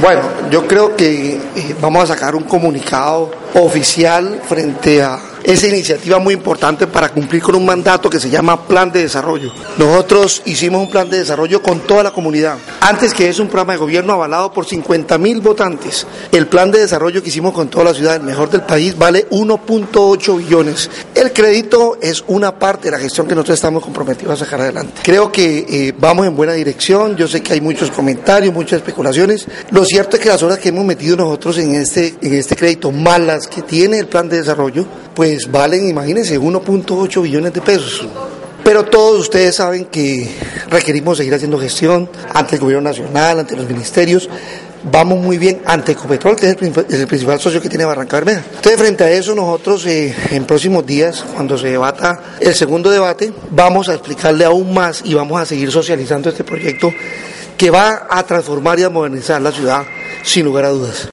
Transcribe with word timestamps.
Bueno, 0.00 0.22
yo 0.48 0.66
creo 0.66 0.94
que 0.94 1.34
eh, 1.34 1.74
vamos 1.80 2.04
a 2.04 2.14
sacar 2.14 2.36
un 2.36 2.44
comunicado 2.44 3.30
oficial 3.54 4.40
frente 4.46 5.02
a 5.02 5.18
esa 5.48 5.66
iniciativa 5.66 6.18
muy 6.18 6.34
importante 6.34 6.86
para 6.86 7.08
cumplir 7.08 7.40
con 7.40 7.54
un 7.54 7.64
mandato 7.64 8.10
que 8.10 8.20
se 8.20 8.28
llama 8.28 8.66
Plan 8.66 8.92
de 8.92 9.00
Desarrollo. 9.00 9.50
Nosotros 9.78 10.42
hicimos 10.44 10.82
un 10.82 10.90
plan 10.90 11.08
de 11.08 11.20
desarrollo 11.20 11.62
con 11.62 11.80
toda 11.80 12.02
la 12.02 12.10
comunidad. 12.10 12.58
Antes 12.82 13.14
que 13.14 13.30
es 13.30 13.38
un 13.38 13.46
programa 13.46 13.72
de 13.72 13.78
gobierno 13.78 14.12
avalado 14.12 14.52
por 14.52 14.66
50 14.66 15.16
mil 15.16 15.40
votantes. 15.40 16.06
El 16.32 16.48
plan 16.48 16.70
de 16.70 16.80
desarrollo 16.80 17.22
que 17.22 17.30
hicimos 17.30 17.54
con 17.54 17.68
toda 17.68 17.86
la 17.86 17.94
ciudad, 17.94 18.16
el 18.16 18.24
mejor 18.24 18.50
del 18.50 18.60
país, 18.60 18.98
vale 18.98 19.26
1.8 19.30 20.36
billones. 20.36 20.90
El 21.14 21.32
crédito 21.32 21.96
es 22.02 22.22
una 22.26 22.58
parte 22.58 22.88
de 22.88 22.90
la 22.90 22.98
gestión 22.98 23.26
que 23.26 23.34
nosotros 23.34 23.54
estamos 23.54 23.82
comprometidos 23.82 24.42
a 24.42 24.44
sacar 24.44 24.60
adelante. 24.60 25.00
Creo 25.02 25.32
que 25.32 25.64
eh, 25.66 25.94
vamos 25.98 26.26
en 26.26 26.36
buena 26.36 26.52
dirección. 26.52 27.16
Yo 27.16 27.26
sé 27.26 27.42
que 27.42 27.54
hay 27.54 27.62
muchos 27.62 27.90
comentarios, 27.90 28.52
muchas 28.52 28.80
especulaciones. 28.80 29.46
Lo 29.70 29.82
cierto 29.86 30.18
es 30.18 30.22
que 30.22 30.28
las 30.28 30.42
horas 30.42 30.58
que 30.58 30.68
hemos 30.68 30.84
metido 30.84 31.16
nosotros 31.16 31.56
en 31.56 31.74
este, 31.74 32.16
en 32.20 32.34
este 32.34 32.54
crédito, 32.54 32.92
malas 32.92 33.46
que 33.46 33.62
tiene 33.62 33.98
el 33.98 34.08
plan 34.08 34.28
de 34.28 34.36
desarrollo, 34.36 34.84
pues 35.18 35.50
valen, 35.50 35.88
imagínense, 35.88 36.38
1.8 36.38 37.22
billones 37.22 37.52
de 37.52 37.60
pesos. 37.60 38.06
Pero 38.62 38.84
todos 38.84 39.18
ustedes 39.18 39.56
saben 39.56 39.86
que 39.86 40.30
requerimos 40.70 41.18
seguir 41.18 41.34
haciendo 41.34 41.58
gestión 41.58 42.08
ante 42.32 42.54
el 42.54 42.60
gobierno 42.60 42.88
nacional, 42.88 43.40
ante 43.40 43.56
los 43.56 43.68
ministerios. 43.68 44.30
Vamos 44.84 45.18
muy 45.18 45.36
bien 45.36 45.60
ante 45.64 45.90
Ecopetrol, 45.90 46.36
que 46.36 46.50
es 46.50 46.56
el, 46.60 47.06
principal 47.08 47.40
socio 47.40 47.60
que 47.60 47.68
tiene 47.68 47.84
Barranca 47.84 48.18
Bermeja. 48.18 48.44
Entonces, 48.48 48.78
frente 48.78 49.02
a 49.02 49.10
eso, 49.10 49.34
nosotros 49.34 49.84
eh, 49.86 50.14
en 50.30 50.44
próximos 50.44 50.86
días, 50.86 51.24
cuando 51.34 51.58
se 51.58 51.66
debata 51.66 52.36
el 52.38 52.54
segundo 52.54 52.88
debate, 52.88 53.32
vamos 53.50 53.88
a 53.88 53.94
explicarle 53.94 54.44
aún 54.44 54.72
más 54.72 55.02
y 55.04 55.14
vamos 55.14 55.40
a 55.40 55.44
seguir 55.44 55.72
socializando 55.72 56.28
este 56.30 56.44
proyecto 56.44 56.92
que 57.56 57.70
va 57.70 58.06
a 58.08 58.22
transformar 58.22 58.78
y 58.78 58.84
a 58.84 58.88
modernizar 58.88 59.42
la 59.42 59.50
ciudad, 59.50 59.82
sin 60.22 60.44
lugar 60.44 60.66
a 60.66 60.68
dudas. 60.68 61.06